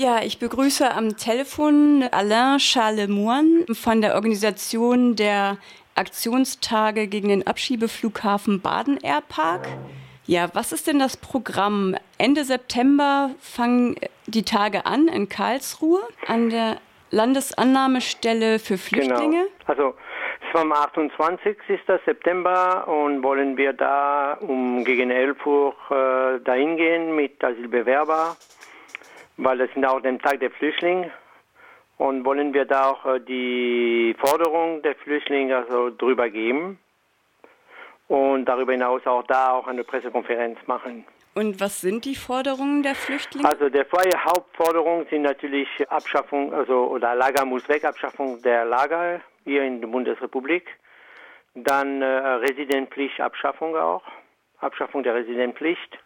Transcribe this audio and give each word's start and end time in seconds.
Ja, 0.00 0.22
ich 0.22 0.38
begrüße 0.38 0.90
am 0.90 1.18
Telefon 1.18 2.02
Alain 2.10 2.58
Charlemagne 2.58 3.66
von 3.74 4.00
der 4.00 4.14
Organisation 4.14 5.14
der 5.14 5.58
Aktionstage 5.94 7.06
gegen 7.06 7.28
den 7.28 7.46
Abschiebeflughafen 7.46 8.62
Baden 8.62 8.96
Airpark. 9.02 9.68
Ja, 10.24 10.48
was 10.54 10.72
ist 10.72 10.86
denn 10.86 10.98
das 10.98 11.18
Programm? 11.18 11.96
Ende 12.16 12.44
September 12.44 13.32
fangen 13.40 13.96
die 14.26 14.42
Tage 14.42 14.86
an 14.86 15.06
in 15.06 15.28
Karlsruhe 15.28 16.00
an 16.26 16.48
der 16.48 16.78
Landesannahmestelle 17.10 18.58
für 18.58 18.78
Flüchtlinge. 18.78 19.42
Genau. 19.42 19.54
Also 19.66 19.94
vom 20.52 20.72
28. 20.72 21.56
September 22.06 22.88
und 22.88 23.22
wollen 23.22 23.58
wir 23.58 23.74
da 23.74 24.38
um 24.40 24.82
gegen 24.82 25.10
11 25.10 25.44
Uhr 25.44 25.74
äh, 25.90 26.40
dahin 26.42 26.78
gehen 26.78 27.14
mit 27.14 27.44
Asylbewerber, 27.44 28.36
weil 29.42 29.58
das 29.58 29.70
ist 29.74 29.84
auch 29.84 30.00
der 30.00 30.18
Tag 30.18 30.40
der 30.40 30.50
Flüchtlinge 30.50 31.10
und 31.96 32.24
wollen 32.24 32.52
wir 32.54 32.64
da 32.64 32.90
auch 32.90 33.06
äh, 33.06 33.20
die 33.20 34.14
Forderung 34.18 34.82
der 34.82 34.94
Flüchtlinge 34.96 35.56
also 35.56 35.90
drüber 35.90 36.28
geben 36.30 36.78
und 38.08 38.44
darüber 38.44 38.72
hinaus 38.72 39.06
auch 39.06 39.22
da 39.24 39.52
auch 39.52 39.66
eine 39.66 39.84
Pressekonferenz 39.84 40.58
machen. 40.66 41.04
Und 41.34 41.60
was 41.60 41.80
sind 41.80 42.04
die 42.04 42.16
Forderungen 42.16 42.82
der 42.82 42.94
Flüchtlinge? 42.94 43.48
Also 43.48 43.68
der 43.68 43.88
zwei 43.88 44.10
Hauptforderungen 44.18 45.06
sind 45.08 45.22
natürlich 45.22 45.68
Abschaffung, 45.88 46.52
also 46.52 46.88
oder 46.88 47.14
Lager 47.14 47.44
muss 47.44 47.68
weg, 47.68 47.84
Abschaffung 47.84 48.42
der 48.42 48.64
Lager 48.64 49.20
hier 49.44 49.62
in 49.62 49.80
der 49.80 49.88
Bundesrepublik. 49.88 50.66
Dann 51.54 52.02
äh, 52.02 52.06
Residenzpflicht, 52.06 53.20
Abschaffung 53.20 53.76
auch, 53.76 54.02
Abschaffung 54.58 55.02
der 55.02 55.14
Residenzpflicht. 55.14 55.98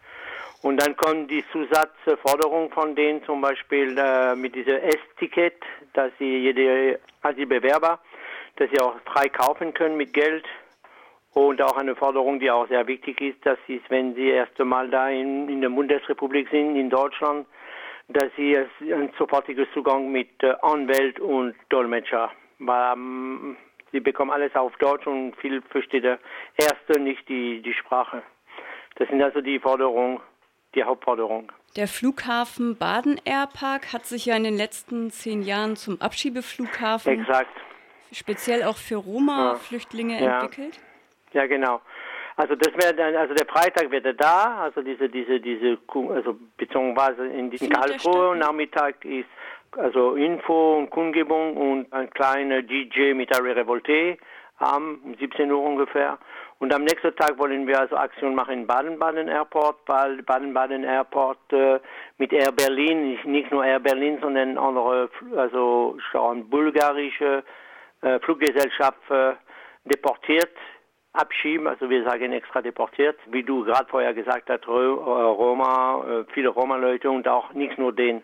Und 0.65 0.81
dann 0.81 0.97
kommen 0.97 1.27
die 1.27 1.45
Zusatzforderungen 1.51 2.71
von 2.71 2.95
denen, 2.95 3.23
zum 3.25 3.39
Beispiel 3.39 3.95
äh, 3.99 4.35
mit 4.35 4.55
diesem 4.55 4.77
S-Ticket, 4.77 5.53
dass 5.93 6.11
sie 6.17 6.39
jede 6.39 6.99
Asylbewerber, 7.21 7.99
dass 8.55 8.71
sie 8.71 8.79
auch 8.79 8.95
frei 9.05 9.29
kaufen 9.29 9.75
können 9.75 9.95
mit 9.95 10.11
Geld. 10.11 10.43
Und 11.33 11.61
auch 11.61 11.77
eine 11.77 11.95
Forderung, 11.95 12.39
die 12.39 12.49
auch 12.49 12.67
sehr 12.67 12.87
wichtig 12.87 13.21
ist, 13.21 13.45
dass 13.45 13.59
sie, 13.67 13.79
wenn 13.89 14.15
sie 14.15 14.29
erst 14.29 14.59
einmal 14.59 14.89
da 14.89 15.07
in, 15.07 15.47
in 15.49 15.61
der 15.61 15.69
Bundesrepublik 15.69 16.49
sind, 16.49 16.75
in 16.75 16.89
Deutschland, 16.89 17.45
dass 18.07 18.29
sie 18.35 18.57
einen 18.81 19.11
sofortigen 19.19 19.67
Zugang 19.71 20.11
mit 20.11 20.41
äh, 20.41 20.55
Anwalt 20.63 21.19
und 21.19 21.53
Dolmetscher 21.69 22.31
weil 22.57 22.93
ähm, 22.93 23.55
sie 23.91 23.99
bekommen 23.99 24.31
alles 24.31 24.55
auf 24.55 24.75
Deutsch 24.77 25.05
und 25.05 25.35
viel 25.35 25.61
versteht 25.69 26.05
der 26.05 26.17
Erste 26.57 26.99
nicht 26.99 27.29
die, 27.29 27.61
die 27.61 27.73
Sprache. 27.73 28.23
Das 28.95 29.07
sind 29.09 29.21
also 29.21 29.41
die 29.41 29.59
Forderungen, 29.59 30.21
die 30.75 30.83
Hauptforderung. 30.83 31.51
Der 31.75 31.87
Flughafen 31.87 32.77
Baden 32.77 33.19
Airpark 33.25 33.91
hat 33.91 34.05
sich 34.05 34.27
ja 34.27 34.35
in 34.35 34.43
den 34.43 34.55
letzten 34.55 35.11
zehn 35.11 35.41
Jahren 35.41 35.75
zum 35.75 36.01
Abschiebeflughafen 36.01 37.21
Exakt. 37.21 37.51
speziell 38.11 38.63
auch 38.63 38.77
für 38.77 38.95
Roma-Flüchtlinge 38.95 40.21
ja. 40.21 40.39
entwickelt. 40.39 40.79
Ja, 41.33 41.45
genau. 41.47 41.81
Also 42.37 42.55
das 42.55 42.73
wäre 42.75 42.93
dann, 42.93 43.15
also 43.15 43.33
der 43.33 43.45
Freitag 43.45 43.91
wird 43.91 44.05
er 44.05 44.13
da, 44.13 44.63
also 44.63 44.81
diese, 44.81 45.07
diese, 45.09 45.39
diese, 45.39 45.77
also 46.09 46.37
beziehungsweise 46.57 47.27
in 47.27 47.49
diesem 47.49 47.69
Karlsruhe 47.69 48.35
Nachmittag 48.35 49.03
ist 49.05 49.29
also 49.77 50.15
Info 50.15 50.77
und 50.77 50.89
Kundgebung 50.89 51.57
und 51.57 51.93
ein 51.93 52.09
kleiner 52.09 52.61
DJ 52.61 53.13
mit 53.13 53.29
der 53.33 53.43
Revolte 53.43 54.17
um 54.59 55.15
17 55.19 55.51
Uhr 55.51 55.61
ungefähr. 55.61 56.17
Und 56.59 56.73
am 56.73 56.83
nächsten 56.83 57.15
Tag 57.15 57.37
wollen 57.37 57.67
wir 57.67 57.79
also 57.79 57.97
Aktion 57.97 58.33
machen 58.33 58.53
in 58.53 58.67
Baden-Baden 58.67 59.27
Airport, 59.27 59.77
weil 59.87 60.23
Baden-Baden 60.23 60.83
Airport 60.83 61.51
äh, 61.51 61.79
mit 62.17 62.31
Air 62.31 62.51
Berlin, 62.51 63.19
nicht 63.25 63.51
nur 63.51 63.65
Air 63.65 63.79
Berlin, 63.79 64.19
sondern 64.21 64.57
andere, 64.57 65.09
also 65.35 65.97
schon 66.11 66.49
bulgarische 66.49 67.43
äh, 68.01 68.19
Fluggesellschaft 68.19 69.09
äh, 69.09 69.33
deportiert 69.83 70.55
abschieben, 71.15 71.67
also 71.67 71.89
wir 71.89 72.03
sagen 72.03 72.33
extra 72.33 72.61
deportiert, 72.61 73.17
wie 73.27 73.43
du 73.43 73.63
gerade 73.63 73.87
vorher 73.89 74.13
gesagt 74.13 74.49
hast, 74.49 74.67
Roma, 74.67 76.03
äh, 76.07 76.33
viele 76.33 76.49
Roma-Leute 76.49 77.09
und 77.09 77.27
auch 77.27 77.53
nicht 77.53 77.77
nur 77.77 77.93
den. 77.93 78.21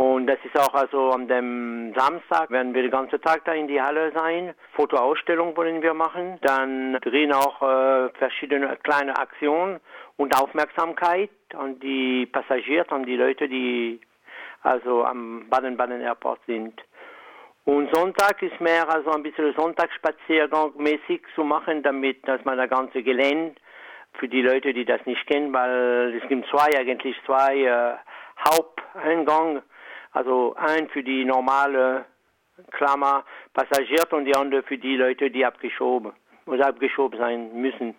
Und 0.00 0.28
das 0.28 0.38
ist 0.44 0.58
auch 0.58 0.72
also 0.72 1.10
am 1.10 1.28
dem 1.28 1.92
Samstag 1.94 2.48
werden 2.48 2.72
wir 2.72 2.80
den 2.80 2.90
ganzen 2.90 3.20
Tag 3.20 3.44
da 3.44 3.52
in 3.52 3.68
die 3.68 3.82
Halle 3.82 4.10
sein. 4.12 4.54
Fotoausstellung 4.72 5.54
wollen 5.58 5.82
wir 5.82 5.92
machen. 5.92 6.38
Dann 6.40 6.94
drehen 7.02 7.34
auch 7.34 7.60
äh, 7.60 8.08
verschiedene 8.14 8.78
kleine 8.82 9.14
Aktionen 9.18 9.78
und 10.16 10.34
Aufmerksamkeit 10.40 11.28
an 11.54 11.78
die 11.80 12.24
Passagiere, 12.32 12.90
an 12.92 13.04
die 13.04 13.16
Leute, 13.16 13.46
die 13.46 14.00
also 14.62 15.04
am 15.04 15.46
Baden-Baden 15.50 16.00
Airport 16.00 16.40
sind. 16.46 16.80
Und 17.66 17.94
Sonntag 17.94 18.40
ist 18.40 18.58
mehr 18.58 18.88
also 18.88 19.10
ein 19.10 19.22
bisschen 19.22 19.52
Sonntagsspaziergang 19.54 20.72
mäßig 20.78 21.20
zu 21.34 21.44
machen, 21.44 21.82
damit 21.82 22.26
dass 22.26 22.42
man 22.46 22.56
das 22.56 22.70
ganze 22.70 23.02
Gelände 23.02 23.54
für 24.14 24.28
die 24.28 24.40
Leute, 24.40 24.72
die 24.72 24.86
das 24.86 25.04
nicht 25.04 25.26
kennen, 25.26 25.52
weil 25.52 26.18
es 26.22 26.26
gibt 26.26 26.48
zwei 26.48 26.70
eigentlich 26.78 27.16
zwei 27.26 27.64
äh, 27.64 27.96
Haupteingänge 28.48 29.62
also 30.12 30.54
ein 30.56 30.88
für 30.88 31.02
die 31.02 31.24
normale 31.24 32.04
Klammer 32.72 33.24
Passagiere 33.54 34.16
und 34.16 34.24
die 34.24 34.34
andere 34.34 34.62
für 34.62 34.78
die 34.78 34.96
Leute, 34.96 35.30
die 35.30 35.44
abgeschoben 35.44 36.12
oder 36.46 36.68
abgeschoben 36.68 37.18
sein 37.18 37.60
müssen. 37.60 37.94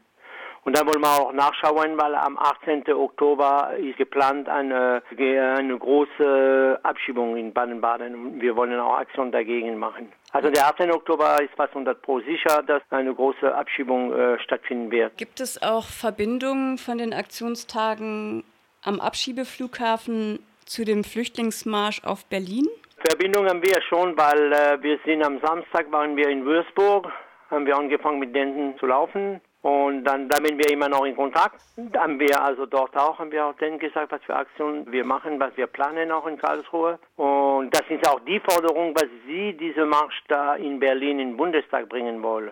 Und 0.64 0.78
dann 0.78 0.88
wollen 0.88 1.02
wir 1.02 1.10
auch 1.10 1.34
nachschauen, 1.34 1.98
weil 1.98 2.14
am 2.14 2.38
18. 2.38 2.84
Oktober 2.94 3.72
ist 3.78 3.98
geplant 3.98 4.48
eine, 4.48 5.02
eine 5.18 5.78
große 5.78 6.80
Abschiebung 6.84 7.36
in 7.36 7.52
Baden-Baden 7.52 8.14
und 8.14 8.42
wir 8.42 8.56
wollen 8.56 8.80
auch 8.80 8.98
Aktion 8.98 9.32
dagegen 9.32 9.78
machen. 9.80 10.12
Also 10.32 10.52
der 10.52 10.68
18. 10.68 10.92
Oktober 10.92 11.42
ist 11.42 11.54
fast 11.56 11.74
100 11.74 12.00
pro 12.04 12.20
sicher, 12.20 12.62
dass 12.62 12.84
eine 12.92 13.14
große 13.14 13.54
Abschiebung 13.54 14.14
äh, 14.14 14.40
stattfinden 14.40 14.92
wird. 14.92 15.18
Gibt 15.18 15.40
es 15.40 15.62
auch 15.64 15.86
Verbindungen 15.86 16.78
von 16.78 17.00
den 17.00 17.14
Aktionstagen 17.14 18.44
am 18.84 19.00
Abschiebeflughafen 19.00 20.40
zu 20.66 20.86
dem 20.86 21.04
Flüchtlingsmarsch 21.04 22.04
auf 22.04 22.26
Berlin? 22.26 22.68
Verbindung 23.08 23.48
haben 23.48 23.64
wir 23.64 23.82
schon, 23.90 24.18
weil 24.18 24.54
äh, 24.54 24.82
wir 24.84 25.00
sind 25.06 25.24
am 25.24 25.40
Samstag 25.40 25.92
waren 25.92 26.16
wir 26.16 26.30
in 26.30 26.46
Würzburg, 26.46 27.08
haben 27.50 27.66
wir 27.66 27.76
angefangen 27.76 28.20
mit 28.20 28.36
denen 28.36 28.78
zu 28.78 28.86
laufen 28.86 29.42
und 29.62 30.04
dann 30.06 30.28
bleiben 30.28 30.58
wir 30.58 30.72
immer 30.72 30.90
noch 30.90 31.06
in 31.06 31.16
Kontakt. 31.16 31.62
Dann 31.76 32.02
haben 32.02 32.20
wir 32.20 32.42
also 32.42 32.66
dort 32.66 32.96
auch, 32.98 33.20
haben 33.20 33.32
wir 33.32 33.46
auch 33.46 33.56
denen 33.58 33.78
gesagt, 33.78 34.12
was 34.12 34.22
für 34.24 34.36
Aktionen 34.36 34.92
wir 34.92 35.06
machen, 35.06 35.40
was 35.40 35.56
wir 35.56 35.68
planen 35.68 36.12
auch 36.12 36.26
in 36.26 36.38
Karlsruhe. 36.38 36.98
Und 37.16 37.70
das 37.72 37.84
ist 37.90 38.08
auch 38.08 38.20
die 38.22 38.40
Forderung, 38.40 38.96
was 38.96 39.08
Sie 39.28 39.54
diese 39.54 39.86
Marsch 39.86 40.22
da 40.28 40.56
in 40.56 40.80
Berlin 40.80 41.20
in 41.20 41.30
den 41.30 41.38
Bundestag 41.38 41.90
bringen 41.90 42.24
wollen. 42.24 42.52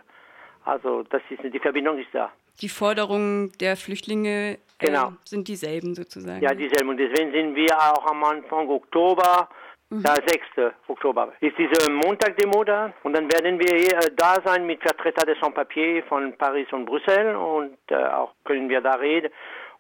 Also 0.66 1.04
das 1.04 1.22
ist 1.30 1.42
die 1.44 1.60
Verbindung 1.60 1.98
ist 1.98 2.10
da. 2.14 2.32
Die 2.62 2.70
Forderungen 2.70 3.52
der 3.60 3.76
Flüchtlinge 3.76 4.60
genau. 4.80 5.14
sind 5.26 5.48
dieselben 5.48 5.94
sozusagen. 5.94 6.42
Ja, 6.42 6.54
dieselben. 6.54 6.90
Und 6.90 6.98
deswegen 6.98 7.32
sind 7.32 7.56
wir 7.56 7.78
auch 7.78 8.06
am 8.06 8.24
Anfang 8.24 8.70
Oktober, 8.70 9.50
mhm. 9.90 10.04
der 10.04 10.16
6. 10.16 10.74
Oktober, 10.88 11.34
ist 11.40 11.58
dieser 11.58 11.92
Montag 11.92 12.38
Demo 12.38 12.64
da. 12.64 12.94
Und 13.04 13.16
dann 13.16 13.32
werden 13.32 13.60
wir 13.60 13.78
hier 13.78 13.98
äh, 13.98 14.12
da 14.16 14.38
sein 14.44 14.66
mit 14.66 14.82
Vertretern 14.82 15.28
des 15.28 15.40
Sans-Papiers 15.40 16.06
von 16.08 16.36
Paris 16.38 16.68
und 16.72 16.86
Brüssel 16.86 17.36
und 17.36 17.78
äh, 17.90 17.96
auch 17.96 18.34
können 18.46 18.70
wir 18.70 18.82
da 18.82 18.94
reden. 18.94 19.32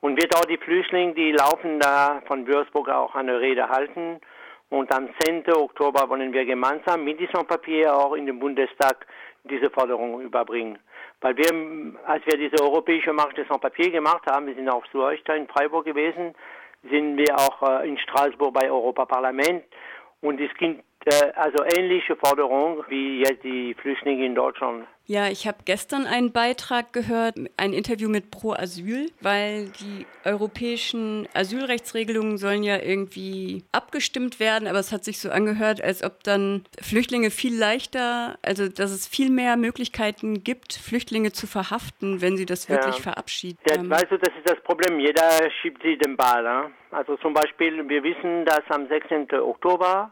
Und 0.01 0.15
wird 0.15 0.33
auch 0.35 0.45
die 0.45 0.57
Flüchtlinge, 0.57 1.13
die 1.13 1.31
laufen 1.31 1.79
da 1.79 2.21
von 2.25 2.47
Würzburg 2.47 2.89
auch 2.89 3.15
eine 3.15 3.39
Rede 3.39 3.67
halten. 3.67 4.21
Und 4.69 4.93
am 4.93 5.09
10. 5.25 5.51
Oktober 5.51 6.07
wollen 6.09 6.31
wir 6.31 6.45
gemeinsam 6.45 7.03
mit 7.03 7.19
diesem 7.19 7.45
Papier 7.45 7.93
auch 7.93 8.13
in 8.13 8.25
den 8.25 8.39
Bundestag 8.39 9.05
diese 9.43 9.69
Forderung 9.69 10.21
überbringen. 10.21 10.77
Weil 11.21 11.35
wir, 11.37 11.99
als 12.05 12.25
wir 12.25 12.37
diese 12.37 12.63
europäische 12.63 13.11
Marche 13.11 13.35
des 13.35 13.47
Sans-Papier 13.47 13.91
gemacht 13.91 14.25
haben, 14.25 14.47
wir 14.47 14.55
sind 14.55 14.69
euch 15.03 15.23
da 15.25 15.33
in 15.33 15.47
Freiburg 15.47 15.85
gewesen, 15.85 16.33
sind 16.89 17.17
wir 17.17 17.35
auch 17.35 17.61
äh, 17.81 17.89
in 17.89 17.97
Straßburg 17.97 18.53
bei 18.53 18.71
Europaparlament. 18.71 19.63
Und 20.21 20.39
es 20.39 20.53
äh, 20.57 20.83
also 21.35 21.63
ähnliche 21.63 22.15
Forderungen 22.15 22.83
wie 22.89 23.19
jetzt 23.19 23.43
die 23.43 23.73
Flüchtlinge 23.75 24.25
in 24.25 24.35
Deutschland. 24.35 24.85
Ja, 25.05 25.27
ich 25.27 25.47
habe 25.47 25.57
gestern 25.65 26.05
einen 26.05 26.31
Beitrag 26.31 26.93
gehört, 26.93 27.35
ein 27.57 27.73
Interview 27.73 28.09
mit 28.09 28.29
Pro 28.29 28.53
Asyl, 28.53 29.09
weil 29.21 29.69
die 29.79 30.05
europäischen 30.23 31.27
Asylrechtsregelungen 31.33 32.37
sollen 32.37 32.61
ja 32.61 32.77
irgendwie 32.77 33.63
abgestimmt 33.71 34.39
werden, 34.39 34.67
aber 34.67 34.77
es 34.77 34.91
hat 34.91 35.03
sich 35.03 35.19
so 35.19 35.31
angehört, 35.31 35.83
als 35.83 36.03
ob 36.03 36.23
dann 36.23 36.63
Flüchtlinge 36.79 37.31
viel 37.31 37.57
leichter, 37.57 38.37
also 38.43 38.69
dass 38.69 38.91
es 38.91 39.07
viel 39.07 39.31
mehr 39.31 39.57
Möglichkeiten 39.57 40.43
gibt, 40.43 40.73
Flüchtlinge 40.73 41.31
zu 41.31 41.47
verhaften, 41.47 42.21
wenn 42.21 42.37
sie 42.37 42.45
das 42.45 42.69
wirklich 42.69 42.97
ja. 42.97 43.01
verabschieden. 43.01 43.57
Ja, 43.67 43.77
weißt 43.77 44.11
du, 44.11 44.19
das 44.19 44.31
ist 44.37 44.47
das 44.47 44.61
Problem. 44.61 44.99
Jeder 44.99 45.49
schiebt 45.59 45.81
sie 45.81 45.97
den 45.97 46.17
Ball. 46.17 46.43
Ne? 46.43 46.71
Also 46.91 47.17
zum 47.17 47.33
Beispiel, 47.33 47.89
wir 47.89 48.03
wissen, 48.03 48.45
dass 48.45 48.61
am 48.69 48.87
16. 48.87 49.31
Oktober 49.41 50.11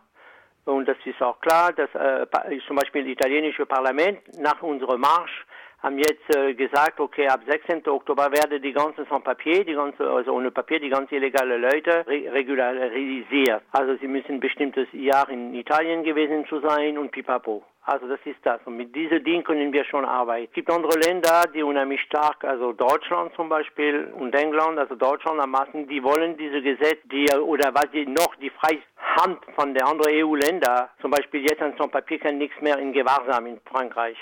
und 0.68 0.88
das 0.88 0.98
ist 1.06 1.22
auch 1.22 1.40
klar, 1.40 1.72
dass 1.74 1.90
äh, 1.96 2.25
zum 2.68 2.75
Beispiel 2.75 3.04
das 3.04 3.12
italienische 3.12 3.66
Parlament 3.66 4.19
nach 4.38 4.62
unserem 4.62 5.02
Marsch 5.02 5.46
haben 5.81 5.98
jetzt 6.00 6.36
äh, 6.36 6.54
gesagt, 6.54 7.00
okay, 7.00 7.28
ab 7.28 7.42
16. 7.48 7.88
Oktober 7.88 8.31
werden 8.31 8.62
die 8.62 8.74
ganzen 8.74 9.06
Sans-Papier, 9.06 9.64
die 9.64 9.75
ganze, 9.75 10.10
also 10.10 10.34
ohne 10.34 10.52
Papier, 10.52 10.80
die 10.80 10.90
ganzen 10.90 11.16
illegale 11.16 11.58
Leute 11.58 12.06
re 12.08 12.31
regularisiert. 12.34 13.62
Also 13.72 13.96
sie 13.98 14.08
müssen 14.08 14.40
bestimmtes 14.40 14.88
Jahr 14.92 15.30
in 15.30 15.54
Italien 15.54 16.04
gewesen 16.04 16.46
zu 16.48 16.60
sein 16.62 16.98
und 16.98 17.12
pipapo. 17.12 17.63
Also 17.84 18.06
das 18.08 18.20
ist 18.25 18.40
das. 18.44 18.60
Und 18.66 18.75
mit 18.75 18.94
diesem 18.94 19.24
Ding 19.24 19.46
können 19.46 19.72
wir 19.72 19.86
schon 19.86 20.04
arbeiten. 20.04 20.48
Es 20.50 20.54
gibt 20.54 20.70
andere 20.70 21.00
Länder, 21.00 21.44
die 21.54 21.63
unheimlich 21.63 22.02
stark, 22.02 22.44
also 22.44 22.74
Deutschland 22.74 23.34
zum 23.36 23.48
Beispiel 23.48 24.12
und 24.13 24.36
England, 24.36 24.78
also 24.78 24.96
Deutschland 24.96 25.40
am 25.40 25.52
meisten, 25.52 25.88
die 25.88 26.04
wollen 26.04 26.36
diese 26.36 26.62
Gesetze, 26.62 27.00
die 27.06 27.31
oder 27.31 27.74
was 27.74 27.90
die 27.94 28.06
noch 28.06 28.36
die 28.42 28.50
freie 28.50 28.81
Hand 29.18 29.40
von 29.56 29.74
den 29.74 29.84
anderen 29.84 30.14
EU-Ländern, 30.14 30.90
zum 31.02 31.12
Beispiel 31.12 31.42
jetzt 31.42 31.62
an 31.62 31.75
Sans 31.78 31.92
Papier 31.92 32.19
kann 32.19 32.38
nichts 32.38 32.60
mehr 32.62 32.78
in 32.78 32.94
Gewahrsam 32.94 33.48
in 33.48 33.60
Frankreich. 33.62 34.18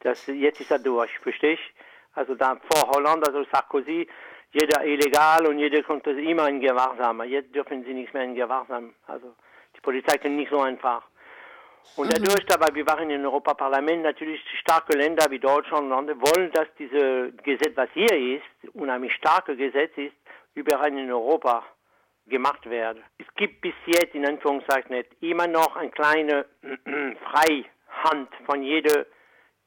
Das, 0.00 0.26
jetzt 0.26 0.60
ist 0.60 0.70
er 0.70 0.78
durch, 0.78 1.10
verstehst 1.20 1.62
Also 2.14 2.34
da 2.34 2.56
vor 2.70 2.90
Holland, 2.90 3.26
also 3.26 3.44
Sarkozy, 3.50 4.06
jeder 4.52 4.84
illegal 4.84 5.46
und 5.46 5.58
jeder 5.58 5.82
konnte 5.82 6.10
immer 6.10 6.48
in 6.48 6.60
Gewahrsam. 6.60 7.22
Jetzt 7.24 7.54
dürfen 7.54 7.84
sie 7.84 7.94
nicht 7.94 8.12
mehr 8.12 8.24
in 8.24 8.34
Gewahrsam. 8.34 8.94
Also 9.06 9.34
die 9.74 9.80
Polizei 9.80 10.18
kann 10.18 10.36
nicht 10.36 10.50
so 10.50 10.60
einfach. 10.60 11.02
Und 11.96 12.08
mhm. 12.08 12.22
dadurch, 12.22 12.46
aber 12.52 12.74
wir 12.74 12.86
waren 12.86 13.10
im 13.10 13.24
Europaparlament 13.24 14.02
natürlich 14.02 14.40
starke 14.60 14.96
Länder 14.96 15.26
wie 15.30 15.38
Deutschland 15.38 15.86
und 15.86 15.92
andere 15.92 16.20
wollen, 16.20 16.52
dass 16.52 16.68
dieses 16.78 17.36
Gesetz, 17.42 17.76
was 17.76 17.88
hier 17.94 18.12
ist, 18.36 18.74
unheimlich 18.74 19.12
starke 19.14 19.56
Gesetz 19.56 19.92
ist, 19.96 20.14
überall 20.54 20.96
in 20.96 21.10
Europa 21.10 21.64
gemacht 22.26 22.68
wird. 22.68 22.98
Es 23.18 23.26
gibt 23.36 23.60
bis 23.60 23.74
jetzt 23.86 24.14
in 24.14 24.26
Anführungszeichen 24.26 25.04
immer 25.20 25.46
noch 25.46 25.76
eine 25.76 25.90
kleine 25.90 26.46
Freihand 27.24 28.28
von 28.46 28.62
jedem 28.62 29.04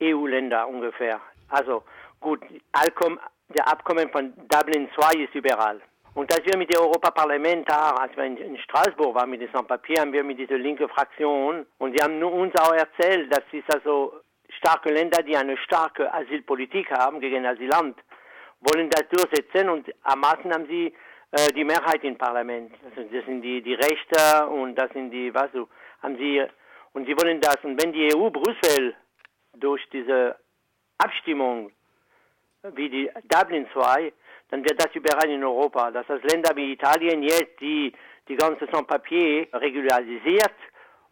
EU-Länder 0.01 0.67
ungefähr. 0.67 1.21
Also 1.49 1.83
gut, 2.19 2.41
der 2.41 3.67
Abkommen 3.67 4.09
von 4.11 4.33
Dublin 4.49 4.89
II 4.89 5.23
ist 5.23 5.35
überall. 5.35 5.81
Und 6.13 6.33
als 6.33 6.43
wir 6.45 6.57
mit 6.57 6.73
dem 6.73 6.81
Europaparlament, 6.81 7.69
als 7.71 8.15
wir 8.17 8.23
in, 8.23 8.57
Straßburg 8.57 9.13
waren 9.13 9.29
mit 9.29 9.39
diesem 9.39 9.67
Papier, 9.67 10.01
haben 10.01 10.13
wir 10.13 10.23
mit 10.23 10.39
dieser 10.39 10.57
linken 10.57 10.89
Fraktion 10.89 11.65
und 11.77 11.93
die 11.93 12.03
haben 12.03 12.21
uns 12.23 12.53
auch 12.59 12.73
erzählt, 12.73 13.31
dass 13.31 13.43
es 13.51 13.63
also 13.71 14.13
starke 14.49 14.89
Länder, 14.89 15.21
die 15.21 15.37
eine 15.37 15.55
starke 15.57 16.11
Asylpolitik 16.11 16.89
haben 16.89 17.19
gegen 17.19 17.45
Asylant, 17.45 17.97
wollen 18.61 18.89
das 18.89 19.07
durchsetzen 19.09 19.69
und 19.69 19.93
am 20.03 20.21
meisten 20.21 20.51
haben 20.51 20.65
sie 20.65 20.91
äh, 21.31 21.51
die 21.53 21.63
Mehrheit 21.63 22.03
im 22.03 22.17
Parlament. 22.17 22.71
Also 22.83 23.09
das 23.11 23.25
sind 23.25 23.41
die, 23.41 23.61
die 23.61 23.73
Rechte 23.73 24.47
und 24.47 24.75
das 24.75 24.91
sind 24.93 25.11
die, 25.11 25.33
was 25.33 25.51
so, 25.53 25.67
haben 26.01 26.17
sie, 26.17 26.45
und 26.93 27.05
sie 27.05 27.15
wollen 27.17 27.41
das. 27.41 27.57
Und 27.63 27.81
wenn 27.81 27.91
die 27.91 28.15
EU 28.15 28.29
Brüssel 28.29 28.95
durch 29.53 29.87
diese 29.91 30.35
Abstimmung 30.97 31.71
wie 32.73 32.89
die 32.89 33.11
Dublin 33.27 33.67
2, 33.73 34.11
dann 34.49 34.63
wird 34.63 34.81
das 34.81 34.93
überall 34.95 35.29
in 35.29 35.43
Europa. 35.43 35.91
Das 35.91 36.07
heißt, 36.07 36.23
Länder 36.31 36.55
wie 36.55 36.73
Italien 36.73 37.21
jetzt, 37.23 37.59
die 37.59 37.93
die 38.27 38.35
ganze 38.35 38.67
Sans-Papier 38.71 39.47
regularisiert, 39.53 40.55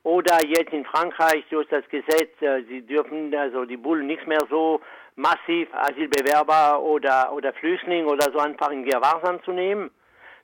oder 0.04 0.38
jetzt 0.46 0.72
in 0.72 0.86
Frankreich 0.86 1.44
durch 1.50 1.68
das 1.70 1.84
Gesetz, 1.90 2.40
äh, 2.40 2.62
sie 2.70 2.86
dürfen 2.86 3.34
also 3.34 3.66
die 3.66 3.76
Bullen 3.76 4.06
nicht 4.06 4.26
mehr 4.28 4.42
so 4.50 4.80
massiv 5.16 5.68
Asylbewerber 5.74 6.80
oder, 6.80 7.34
oder 7.34 7.52
Flüchtlinge 7.54 8.08
oder 8.08 8.32
so 8.32 8.38
einfach 8.38 8.70
in 8.70 8.84
Gewahrsam 8.84 9.44
zu 9.44 9.52
nehmen, 9.52 9.90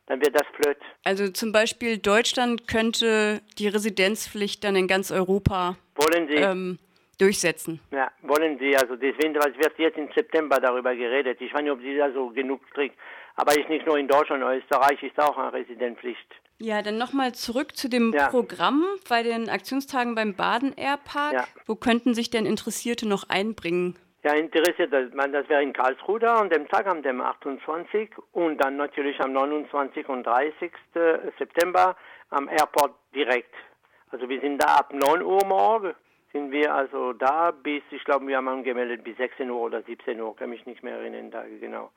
dann 0.07 0.21
wird 0.21 0.35
das 0.35 0.47
blöd. 0.59 0.77
Also 1.03 1.29
zum 1.29 1.51
Beispiel 1.51 1.97
Deutschland 1.97 2.67
könnte 2.67 3.41
die 3.57 3.67
Residenzpflicht 3.67 4.63
dann 4.63 4.75
in 4.75 4.87
ganz 4.87 5.11
Europa 5.11 5.77
Wollen 5.95 6.27
Sie? 6.27 6.35
Ähm, 6.35 6.79
durchsetzen. 7.17 7.79
Ja, 7.91 8.11
wollen 8.23 8.57
Sie. 8.59 8.75
Also 8.75 8.95
deswegen 8.95 9.35
es 9.35 9.57
wird 9.57 9.77
jetzt 9.77 9.97
im 9.97 10.09
September 10.13 10.59
darüber 10.59 10.95
geredet. 10.95 11.39
Ich 11.39 11.53
weiß 11.53 11.61
nicht, 11.61 11.71
ob 11.71 11.81
Sie 11.81 11.95
da 11.95 12.11
so 12.11 12.29
genug 12.29 12.61
kriegen. 12.71 12.93
Aber 13.35 13.57
ist 13.57 13.69
nicht 13.69 13.85
nur 13.85 13.97
in 13.97 14.07
Deutschland, 14.07 14.43
Österreich 14.43 15.01
ist 15.03 15.17
auch 15.19 15.37
eine 15.37 15.53
Residenzpflicht. 15.53 16.27
Ja, 16.59 16.81
dann 16.81 16.97
nochmal 16.97 17.33
zurück 17.33 17.75
zu 17.75 17.89
dem 17.89 18.13
ja. 18.13 18.27
Programm 18.27 18.85
bei 19.09 19.23
den 19.23 19.49
Aktionstagen 19.49 20.13
beim 20.13 20.35
Baden 20.35 20.73
Airpark. 20.75 21.33
Ja. 21.33 21.47
Wo 21.65 21.75
könnten 21.75 22.13
sich 22.13 22.29
denn 22.29 22.45
Interessierte 22.45 23.07
noch 23.07 23.29
einbringen? 23.29 23.97
Ja, 24.23 24.33
interessiert, 24.33 24.91
man, 25.15 25.31
das 25.31 25.49
wäre 25.49 25.63
in 25.63 25.73
Karlsruhe 25.73 26.29
an 26.29 26.49
dem 26.49 26.67
Tag, 26.67 26.85
am 26.85 27.01
dem 27.01 27.21
28. 27.21 28.11
und 28.33 28.57
dann 28.59 28.77
natürlich 28.77 29.19
am 29.19 29.33
29. 29.33 30.07
und 30.09 30.23
30. 30.23 30.71
September 31.39 31.95
am 32.29 32.47
Airport 32.47 32.93
direkt. 33.15 33.53
Also 34.11 34.29
wir 34.29 34.39
sind 34.41 34.61
da 34.61 34.75
ab 34.75 34.93
9 34.93 35.23
Uhr 35.23 35.43
morgen 35.45 35.95
sind 36.31 36.51
wir 36.51 36.73
also 36.73 37.13
da 37.13 37.51
bis, 37.51 37.83
ich 37.91 38.03
glaube, 38.03 38.27
wir 38.27 38.37
haben 38.37 38.47
angemeldet 38.47 39.03
bis 39.03 39.17
16 39.17 39.49
Uhr 39.49 39.61
oder 39.61 39.81
17 39.83 40.19
Uhr, 40.19 40.35
kann 40.35 40.49
mich 40.49 40.65
nicht 40.65 40.83
mehr 40.83 40.97
erinnern, 40.97 41.31
da 41.31 41.43
genau 41.59 41.91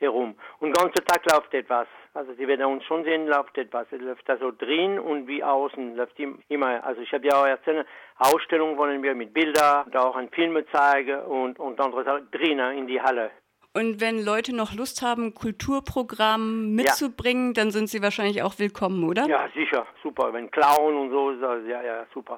herum. 0.00 0.34
Und 0.60 0.68
den 0.68 0.72
ganzen 0.72 1.04
Tag 1.04 1.22
läuft 1.30 1.52
etwas. 1.54 1.86
Also 2.14 2.32
Sie 2.34 2.46
werden 2.48 2.66
uns 2.66 2.84
schon 2.84 3.04
sehen, 3.04 3.26
läuft 3.26 3.56
etwas. 3.58 3.86
Es 3.90 4.00
läuft 4.00 4.28
also 4.28 4.50
drin 4.50 4.98
und 4.98 5.26
wie 5.26 5.42
außen 5.42 5.96
läuft 5.96 6.18
immer. 6.48 6.84
Also 6.84 7.00
ich 7.00 7.12
habe 7.12 7.26
ja 7.26 7.40
auch 7.40 7.46
erzählt, 7.46 7.86
Ausstellungen 8.18 8.76
wollen 8.76 9.02
wir 9.02 9.14
mit 9.14 9.32
Bildern, 9.32 9.90
da 9.90 10.00
auch 10.00 10.16
an 10.16 10.28
Filme 10.30 10.66
zeigen 10.66 11.20
und, 11.22 11.58
und 11.58 11.80
andere 11.80 12.04
Sachen 12.04 12.30
drinnen 12.30 12.78
in 12.78 12.86
die 12.86 13.00
Halle. 13.00 13.30
Und 13.78 14.00
wenn 14.00 14.24
Leute 14.24 14.56
noch 14.56 14.74
Lust 14.74 15.02
haben, 15.02 15.34
Kulturprogramm 15.34 16.74
mitzubringen, 16.74 17.48
ja. 17.48 17.62
dann 17.62 17.70
sind 17.70 17.88
sie 17.88 18.02
wahrscheinlich 18.02 18.42
auch 18.42 18.58
willkommen, 18.58 19.04
oder? 19.04 19.28
Ja, 19.28 19.48
sicher, 19.54 19.86
super. 20.02 20.32
Wenn 20.32 20.50
Clown 20.50 20.96
und 20.96 21.10
so, 21.10 21.30
ja, 21.30 21.80
ja, 21.82 22.06
super. 22.12 22.36